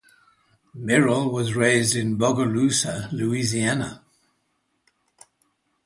[0.73, 4.01] Merrill was raised in Bogalusa, Louisiana.